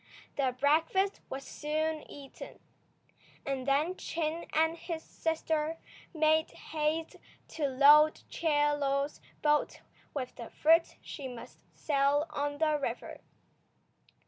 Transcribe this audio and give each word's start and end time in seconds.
The 0.35 0.55
breakfast 0.59 1.21
was 1.29 1.43
soon 1.43 2.09
eaten, 2.09 2.59
and 3.45 3.67
then 3.67 3.95
Chin 3.95 4.47
and 4.51 4.75
his 4.75 5.03
sister 5.03 5.77
made 6.11 6.49
haste 6.49 7.17
to 7.49 7.67
load 7.67 8.23
Chie 8.27 8.71
Lo's 8.71 9.21
boat 9.43 9.81
with 10.11 10.37
the 10.37 10.49
fruit 10.49 10.95
she 11.03 11.27
must 11.27 11.59
sell 11.75 12.25
on 12.31 12.57
the 12.57 12.79
river. 12.79 13.21